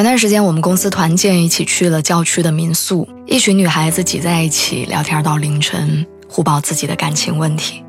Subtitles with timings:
[0.00, 7.84] 前段时间，我们公司团建，一起去了郊区的民宿，一群女孩子挤在一起聊天到凌晨，互报自己的感情问题。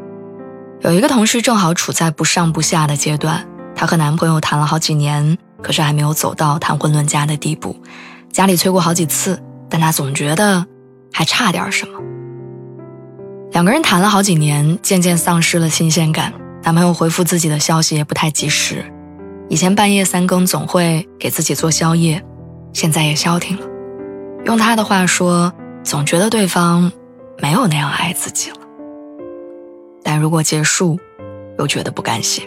[0.81, 7.77] 有一个同事正好处在不上不下的阶段，她和男朋友谈了好几年，可是还没有走到谈婚论嫁的地步。
[8.29, 10.65] 家里催过好几次，但她总觉得
[11.13, 11.97] 还差点什么。
[13.53, 18.83] 两个人谈了好几年，渐渐丧失了新鲜感，男朋友回复自己的消息也不太及时。
[19.51, 22.23] 以前半夜三更总会给自己做宵夜，
[22.71, 23.67] 现在也消停了。
[24.45, 25.51] 用他的话说，
[25.83, 26.89] 总觉得对方
[27.37, 28.55] 没有那样爱自己了。
[30.03, 30.97] 但如果结束，
[31.59, 32.45] 又觉得不甘心。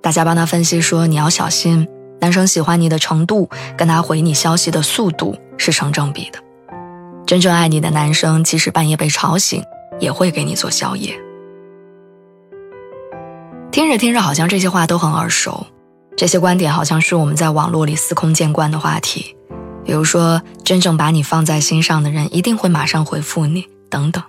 [0.00, 1.86] 大家帮他分析说，你要小心，
[2.22, 6.38] 男生喜欢你的程度跟他回你消息的速度是成正比的。
[7.26, 9.62] 真正爱你的男生，即使半夜被吵醒，
[10.00, 11.14] 也会给你做宵夜。
[13.74, 15.66] 听着听着，好像这些话都很耳熟，
[16.16, 19.36] 这些观点好像是我们在网络里司空见惯的话题，
[19.84, 24.22] 比如说真正把你放在心上的人一定会马上回复你，等等。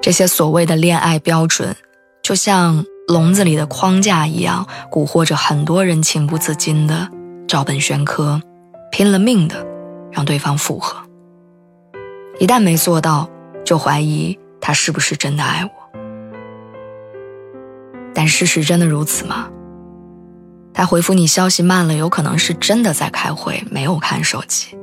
[0.00, 1.76] 这些所谓的恋爱标准，
[2.22, 7.10] 就像笼子里的框架一样，蛊惑着很多人情不自禁的
[7.46, 8.40] 照本宣科，
[8.90, 9.66] 拼了命的
[10.10, 10.96] 让对方复合。
[12.40, 13.28] 一旦没做到，
[13.66, 15.70] 就怀疑他是不是真的爱我。
[18.16, 19.46] 但事实真的如此吗？
[20.72, 24.74] 他回复你消息慢了，有可能是真的在开会，没有看手机。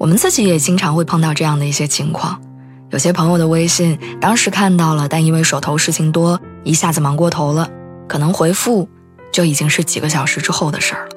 [0.00, 2.40] 我们自己也经常会碰到这样的一些情况。
[2.88, 7.68] 有些朋友的微信当时看到了，但因为手头事情多，一下子忙过头了，
[8.08, 8.88] 可能回复
[9.30, 11.16] 就已经是几个小时之后的事儿了。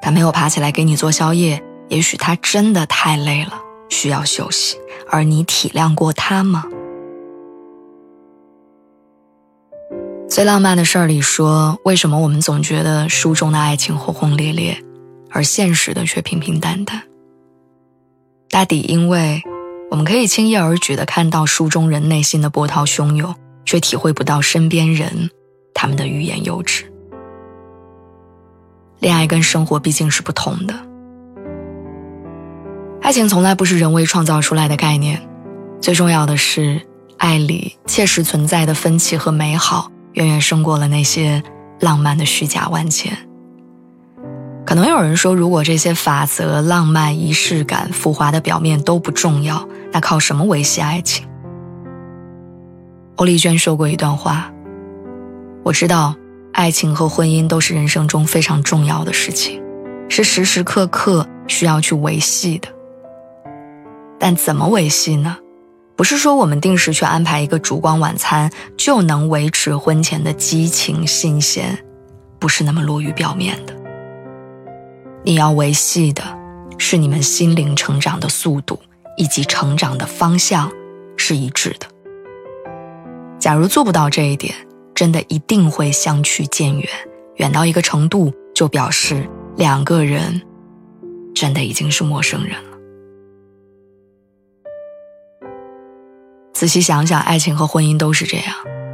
[0.00, 3.54] 他没有爬起来给你做宵夜，也许他真的太累了，
[3.88, 4.76] 需要休息。
[5.10, 6.64] 而你体谅过他吗？
[10.26, 14.76] 最浪漫的事儿里说，为什么我们总觉得书中的爱情轰轰烈烈，
[15.30, 17.02] 而现实的却平平淡淡？
[18.50, 19.42] 大抵因为
[19.90, 23.32] 我们可以轻易而举地看到书中人内心的波涛汹涌，
[23.64, 25.30] 却体会不到身边人
[25.72, 26.84] 他们的欲言又止。
[28.98, 30.74] 恋爱跟生活毕竟是不同的，
[33.02, 35.22] 爱情从来不是人为创造出来的概念，
[35.80, 36.80] 最重要的是
[37.18, 39.92] 爱里切实存在的分歧和美好。
[40.14, 41.42] 远远胜过了那些
[41.78, 43.16] 浪漫的虚假万千。
[44.66, 51.28] 可能有人说，如果这些法则、浪漫、仪式感、浮华的表面都不重要，那靠什么维系爱情？
[53.16, 54.50] 欧丽娟说过一段话
[55.62, 56.16] ：“我知道，
[56.52, 59.62] 爱情和婚姻都是人生中非常重要的事情，
[60.08, 62.68] 是时时刻刻需要去维系的。
[64.18, 65.36] 但怎么维系呢？”
[65.96, 71.78] 不是说我们定时去安排一个烛光晚餐就能维持婚前的激情新鲜，
[72.38, 73.74] 不是那么落于表面的。
[75.22, 76.22] 你要维系的
[76.78, 78.78] 是你们心灵成长的速度
[79.16, 80.70] 以及成长的方向
[81.16, 81.86] 是一致的。
[83.38, 84.54] 假如做不到这一点，
[84.94, 86.88] 真的一定会相去渐远，
[87.36, 90.42] 远到一个程度，就表示两个人
[91.34, 92.73] 真的已经是陌生人了。
[96.64, 98.46] 仔细想想，爱情和婚姻都是这样，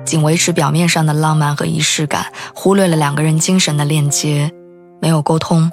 [0.05, 4.51] 仅维持表面上的浪漫和仪式感，忽略了两个人精神的链接，
[5.01, 5.71] 没有沟通，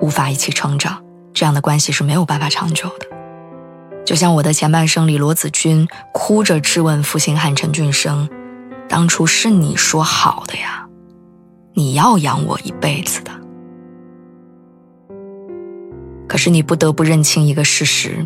[0.00, 1.02] 无法一起成长，
[1.34, 3.06] 这样的关系是没有办法长久的。
[4.06, 8.28] 就像我的前半生里，罗子君哭着质问负心汉陈俊生
[8.88, 10.86] ：“当初是你说好的呀，
[11.74, 13.32] 你要养我一辈子的。”
[16.30, 18.24] 可是你不得不认清一个事实：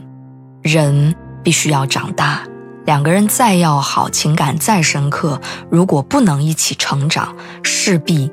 [0.61, 2.43] 人必须要长大。
[2.85, 5.41] 两个人再要好，情感再深刻，
[5.71, 8.31] 如果不能一起成长，势必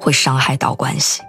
[0.00, 1.20] 会伤害到关系。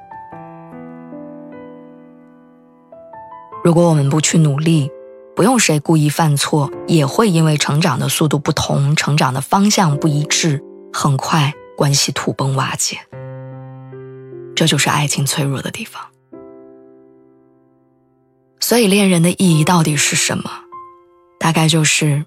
[3.63, 4.89] 如果我们不去努力，
[5.35, 10.63] 不用谁故意犯错，也会因为成长的速度不同，成长的方向不一致，
[10.93, 12.97] 很快关系土崩瓦解。
[14.55, 16.01] 这就是爱情脆弱的地方。
[18.61, 20.49] 所以，恋人的意义到底是什么？
[21.37, 22.25] 大概就是。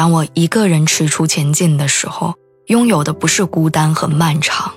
[0.00, 2.32] 当我一个人踟蹰前进的时候，
[2.68, 4.72] 拥有的不是孤单和漫长，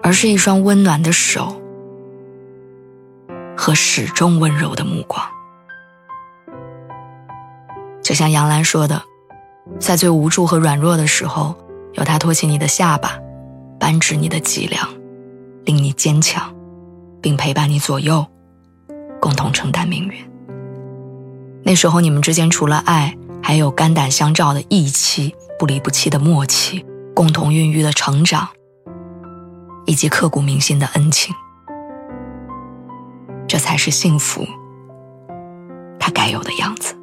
[0.00, 1.60] 而是一双温暖的手
[3.56, 5.20] 和始终温柔的目光。
[8.00, 9.02] 就像杨澜说的，
[9.80, 11.56] 在最无助和软弱的时候，
[11.94, 13.18] 有他托起你的下巴，
[13.80, 14.88] 扳直你的脊梁，
[15.64, 16.54] 令你坚强，
[17.20, 18.24] 并陪伴你左右，
[19.20, 20.24] 共同承担命运。
[21.64, 23.17] 那时候你们之间除了爱，
[23.48, 25.34] 还有肝胆相照的义气。
[25.58, 26.84] 不离不弃的默契，
[27.14, 28.46] 共同孕育的成长，
[29.86, 31.34] 以及刻骨铭心的恩情，
[33.48, 34.46] 这才是幸福
[35.98, 36.94] 它该有的样子。